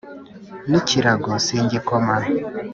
n'ikirago 0.69 1.31
singikoma 1.45 2.15